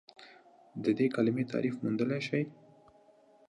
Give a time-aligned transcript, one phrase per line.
[0.83, 2.43] د دې کلمې تعریف موندلی شئ؟